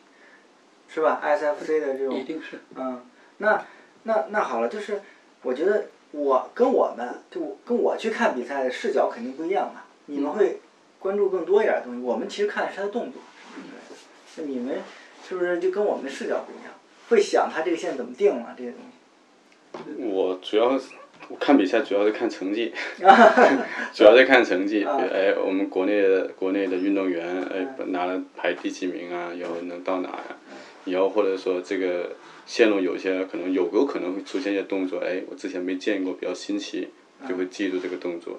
[0.89, 2.61] 是吧？SFC 的这种一定是。
[2.75, 3.05] 嗯，
[3.39, 3.65] 那
[4.05, 5.03] 那那好了，就是
[5.43, 9.83] 我觉得我跟我们就跟我去看比赛的视角肯定不一样嘛。
[10.07, 10.61] 你们会
[10.99, 13.21] 关注更多一点的东西，我们其实看的是他的动作。
[13.55, 13.97] 对，
[14.37, 14.81] 那你们
[15.29, 16.73] 是不是就跟我们的视角不一样？
[17.09, 20.05] 会想他这个线怎么定了这些东西？
[20.05, 20.91] 我主要是
[21.29, 22.73] 我看比赛主要是看成绩，
[23.93, 24.85] 主要是看成绩。
[24.85, 29.31] 啊哎，我们国内的国内的运动员，哎，拿了排第几名啊？
[29.35, 30.37] 以后能到哪呀？
[30.85, 32.11] 以后或者说这个
[32.47, 36.89] 线路有些可能有有可能会出现一些动作，哎，我之前没见过，比较新奇，
[37.29, 38.39] 就会记住这个动作。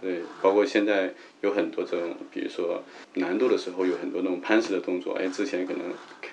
[0.00, 2.82] 对，包括现在有很多这种，比如说
[3.14, 5.82] 难度的时候有很多那种攀石的动作，哎，之前可能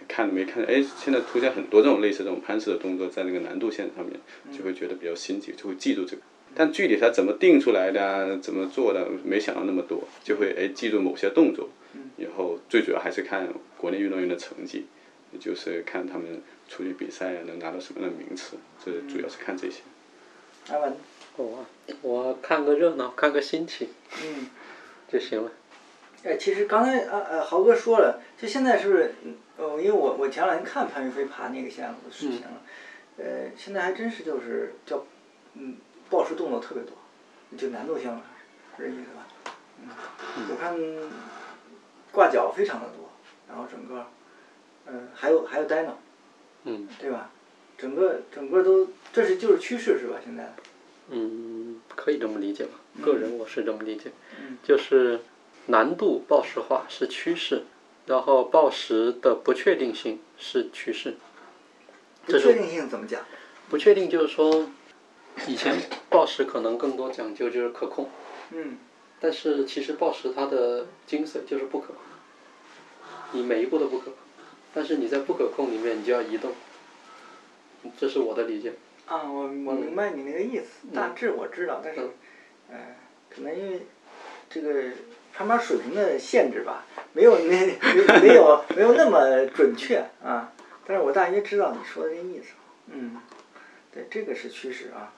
[0.07, 4.19] 看没看，哎，现在出现很多这种类似这种攀石的动作在那个难度线上面，
[4.55, 6.21] 就会觉得比较新奇，就会记住这个。
[6.53, 11.69] 但具体它怎么定出来的啊，怎么做的，没想到那么多，就会哎记住某些动作，
[12.17, 14.85] 以后最主要还是看国内运动员的成绩，
[15.39, 19.81] 就是看他们出去比赛能拿到什么样的名次，这主要是看这些。
[20.69, 20.95] 阿文，
[21.37, 21.65] 我啊
[22.01, 23.89] 我看个热闹，看个心情
[24.23, 24.47] 嗯。
[25.07, 25.51] 就行了。
[26.23, 29.13] 哎，其实刚才呃呃豪哥说了，就现在是不是？
[29.57, 32.61] 呃，因为我我前两天看潘云飞爬那个线路的视频了，
[33.17, 35.05] 呃，现在还真是就是叫
[35.53, 35.77] 嗯
[36.09, 36.93] 报时动作特别多，
[37.57, 38.21] 就难度性了，
[38.77, 39.53] 是这意思吧？
[39.81, 39.89] 嗯，
[40.49, 40.75] 我看
[42.11, 43.09] 挂脚非常的多，
[43.47, 44.07] 然后整个，
[44.87, 45.93] 嗯、还有还有 dyno，
[46.63, 47.29] 嗯对吧？
[47.77, 50.17] 整个整个都这是就是趋势是吧？
[50.25, 50.53] 现在，
[51.09, 52.71] 嗯，可以这么理解吧？
[53.03, 55.21] 个人我是这么理解，嗯就是
[55.67, 57.63] 难度报时化是趋势，
[58.07, 61.17] 然后报时的不确定性是趋势。
[62.27, 63.23] 这确定性怎么讲？
[63.69, 64.67] 不确定就是说，
[65.47, 65.75] 以前
[66.09, 68.09] 报时可能更多讲究就是可控，
[68.51, 68.77] 嗯
[69.19, 71.97] 但是其实报时它的精髓就是不可控，
[73.31, 74.13] 你每一步都不可控，
[74.73, 76.51] 但是你在不可控里面你就要移动，
[77.97, 78.73] 这是我的理解。
[79.07, 82.01] 啊，我我明白你那个意思，大致我知道，但是，
[82.71, 82.77] 呃，
[83.29, 83.85] 可能因为
[84.49, 84.83] 这个
[85.33, 90.51] 攀爬水平的限制吧，没有那没没有没有那么准确啊。
[90.87, 92.53] 但是我大约知道你说的这意思，
[92.87, 93.17] 嗯，
[93.93, 95.13] 对，这个是趋势啊。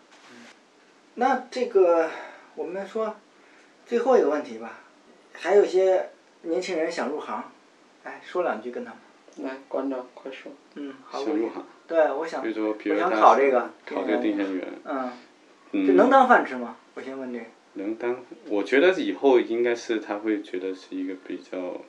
[1.15, 2.10] 那这个
[2.56, 3.15] 我们说
[3.86, 4.80] 最后一个问题吧，
[5.34, 6.10] 还有一些
[6.41, 7.52] 年轻人想入行，
[8.04, 9.00] 哎，说两句跟他们。
[9.43, 10.52] 来，馆长快说。
[10.76, 15.12] 嗯，好，想入行，对，我想比如说，比我想如他考这个考这个定向员，嗯，
[15.71, 16.78] 嗯，这能当饭吃吗？
[16.95, 17.45] 我先问这个。
[17.73, 21.80] 能当，我觉得以后应该是他会觉得是一个比较，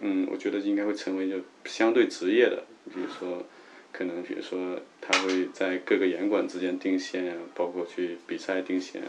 [0.00, 3.44] 嗯，我觉得应该会成为一个相对职业的，比如说，
[3.92, 9.08] 可能比如说他会在各个严管之间定线啊，包括去比赛定线啊，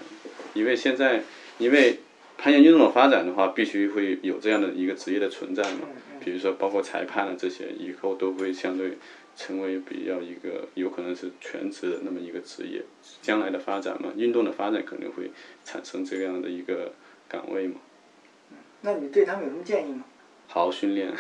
[0.53, 1.23] 因为现在
[1.57, 1.99] 因为
[2.41, 5.89] 攀岩运动的发展的话，必须会有这样的一个职业的存在嘛，
[6.23, 8.97] 比如说包括裁判啊这些，以后都会相对
[9.35, 12.81] 成为比较一个有可能是全职的那么一个职业，
[13.21, 15.31] 将来的发展嘛，运动的发展肯定会
[15.65, 16.93] 产生这样的一个
[17.27, 17.75] 岗位嘛，
[18.81, 20.05] 那你对他们有什么建议吗？
[20.47, 21.11] 好好训练，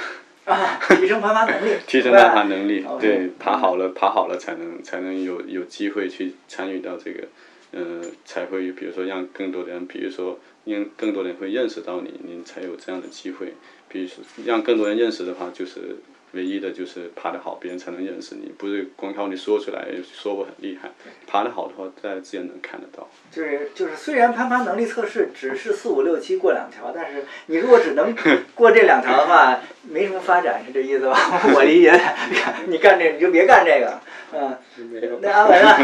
[0.45, 7.27] 啊，提升攀爬能力， 提升攀爬能力好，对，爬好了，爬好了才能才能有有机会去参与到这个，
[7.71, 10.39] 呃，才会比如说让更多的人，比如说
[10.71, 13.53] 让更多人会认识到你，你才有这样的机会。
[13.87, 15.97] 比如说让更多人认识的话，就是
[16.33, 20.91] 唯一的就是爬得好，别人才能认识你，不是光靠你说出来说我很厉害，
[21.25, 23.09] 爬得好的话，大家自然能看得到。
[23.31, 28.15] 就是就是，虽然攀爬能力测试只是四五六七过两条，但是你如果只能
[28.53, 31.17] 过这两条的话， 没什么发展，是这意思吧？
[31.55, 31.99] 我理解，
[32.69, 33.99] 你干这你就别干这个，
[34.33, 34.55] 嗯，
[34.91, 35.75] 没有，那阿文啊，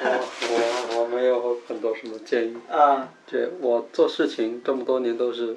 [0.00, 0.08] 我
[0.48, 0.79] 我
[1.20, 2.56] 我没有很多什么建议。
[2.70, 5.56] 啊，对我做事情这么多年都是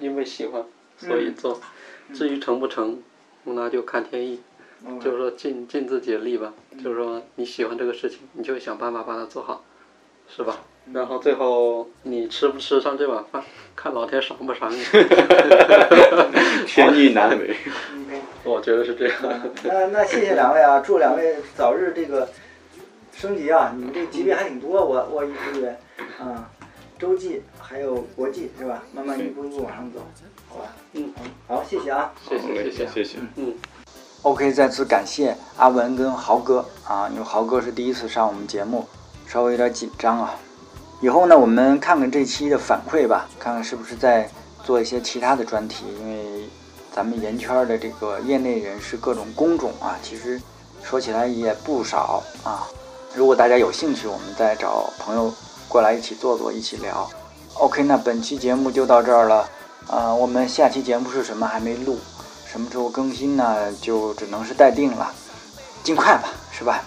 [0.00, 0.64] 因为喜欢，
[0.96, 1.60] 所以做。
[2.14, 3.02] 至于成不成，
[3.44, 4.40] 那就看天意。
[4.84, 6.52] 嗯就是说尽尽自己的力吧。
[6.82, 9.62] 就是说你喜欢这个事情，你就想办法把它做好，
[10.28, 10.56] 是吧？
[10.92, 13.42] 然后最后你吃不吃上这碗饭，
[13.76, 14.82] 看老天赏不赏你。
[16.66, 17.54] 天意难违。
[18.44, 19.16] 我觉得是这样。
[19.62, 22.28] 那那谢谢两位啊，祝两位早日这个
[23.22, 23.72] 升级啊！
[23.76, 25.68] 你们这级别还挺多，我我一直以为，
[26.18, 26.50] 啊，
[26.98, 28.82] 洲际还有国际是吧？
[28.92, 30.00] 慢慢一步一步往上走，
[30.48, 30.64] 好吧？
[30.94, 31.08] 嗯，
[31.46, 32.12] 好，谢谢啊。
[32.28, 32.86] 谢谢谢谢。
[32.88, 33.18] 谢谢。
[33.36, 33.54] 嗯。
[34.22, 38.84] OK，再次感谢阿文跟豪哥啊，因为豪哥是第一次上我们节目，
[39.28, 40.34] 稍微有点紧张啊。
[41.00, 44.28] 以后呢，我们看看这期的反馈吧，看看是不是再
[44.64, 46.48] 做一些其他的专题，因为
[46.90, 50.42] 咱们研圈的这个业内人士各种工种啊，其实
[50.82, 52.66] 说起来也不少啊。
[53.14, 55.32] 如果大家有兴趣，我们再找朋友
[55.68, 57.08] 过来一起坐坐，一起聊。
[57.54, 59.48] OK，那本期节目就到这儿了，
[59.86, 61.98] 啊、我们下期节目是什么还没录。
[62.50, 63.72] 什么时候更新呢？
[63.80, 65.12] 就只能是待定了，
[65.82, 66.82] 尽快吧，是吧？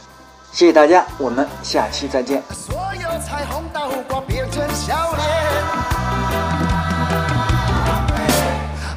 [0.51, 2.41] 谢谢大家，我们下期再见。
[2.51, 5.25] 所有彩虹刀光变成笑脸。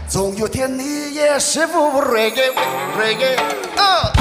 [0.08, 2.54] 总有天你也是副 reggae
[2.98, 3.38] reggae，
[3.76, 4.17] 呃。